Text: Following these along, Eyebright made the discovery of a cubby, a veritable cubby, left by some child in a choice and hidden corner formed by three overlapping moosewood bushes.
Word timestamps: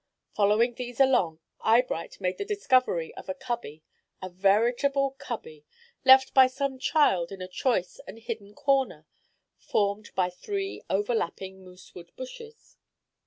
Following 0.33 0.73
these 0.73 0.99
along, 0.99 1.41
Eyebright 1.63 2.19
made 2.19 2.39
the 2.39 2.43
discovery 2.43 3.13
of 3.13 3.29
a 3.29 3.35
cubby, 3.35 3.83
a 4.19 4.29
veritable 4.29 5.11
cubby, 5.19 5.63
left 6.03 6.33
by 6.33 6.47
some 6.47 6.79
child 6.79 7.31
in 7.31 7.39
a 7.39 7.47
choice 7.47 7.99
and 8.07 8.17
hidden 8.17 8.55
corner 8.55 9.05
formed 9.59 10.09
by 10.15 10.31
three 10.31 10.81
overlapping 10.89 11.63
moosewood 11.63 12.15
bushes. 12.15 12.77